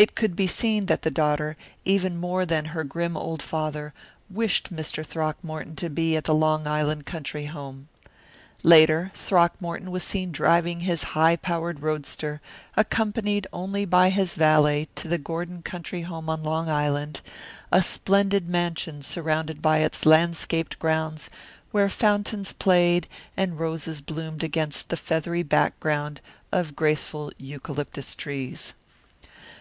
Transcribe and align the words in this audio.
It 0.00 0.14
could 0.14 0.36
be 0.36 0.46
seen 0.46 0.86
that 0.86 1.02
the 1.02 1.10
daughter, 1.10 1.56
even 1.84 2.18
more 2.20 2.46
than 2.46 2.66
her 2.66 2.84
grim 2.84 3.16
old 3.16 3.42
father, 3.42 3.92
wished 4.30 4.72
Mr. 4.72 5.04
Throckmorton 5.04 5.74
to 5.74 5.90
be 5.90 6.14
at 6.16 6.22
the 6.22 6.34
Long 6.36 6.68
Island 6.68 7.04
country 7.04 7.46
home. 7.46 7.88
Later 8.62 9.10
Throckmorton 9.16 9.90
was 9.90 10.04
seen 10.04 10.30
driving 10.30 10.82
his 10.82 11.02
high 11.18 11.34
powered 11.34 11.80
roadster, 11.82 12.40
accompanied 12.76 13.48
only 13.52 13.84
by 13.84 14.10
his 14.10 14.36
valet, 14.36 14.86
to 14.94 15.08
the 15.08 15.18
Gordon 15.18 15.62
country 15.62 16.02
home 16.02 16.28
on 16.30 16.44
Long 16.44 16.68
Island, 16.70 17.20
a 17.72 17.82
splendid 17.82 18.48
mansion 18.48 19.02
surrounded 19.02 19.60
by 19.60 19.78
its 19.78 20.06
landscaped 20.06 20.78
grounds 20.78 21.28
where 21.72 21.88
fountains 21.88 22.52
played 22.52 23.08
and 23.36 23.58
roses 23.58 24.00
bloomed 24.00 24.44
against 24.44 24.90
the 24.90 24.96
feathery 24.96 25.42
background 25.42 26.20
of 26.52 26.76
graceful 26.76 27.32
eucalyptus 27.36 28.14
trees. 28.14 28.74